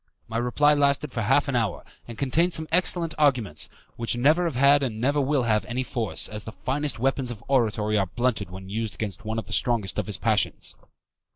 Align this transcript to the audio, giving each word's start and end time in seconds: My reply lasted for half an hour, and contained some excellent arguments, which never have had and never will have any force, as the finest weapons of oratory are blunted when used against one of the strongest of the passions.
My 0.27 0.37
reply 0.39 0.73
lasted 0.73 1.11
for 1.11 1.21
half 1.21 1.47
an 1.47 1.55
hour, 1.55 1.83
and 2.07 2.17
contained 2.17 2.53
some 2.53 2.67
excellent 2.71 3.13
arguments, 3.19 3.69
which 3.97 4.17
never 4.17 4.45
have 4.45 4.55
had 4.55 4.81
and 4.81 4.99
never 4.99 5.21
will 5.21 5.43
have 5.43 5.63
any 5.65 5.83
force, 5.83 6.27
as 6.27 6.43
the 6.43 6.51
finest 6.51 6.97
weapons 6.97 7.29
of 7.29 7.43
oratory 7.47 7.99
are 7.99 8.07
blunted 8.07 8.49
when 8.49 8.67
used 8.67 8.95
against 8.95 9.25
one 9.25 9.37
of 9.37 9.45
the 9.45 9.53
strongest 9.53 9.99
of 9.99 10.07
the 10.07 10.17
passions. 10.19 10.73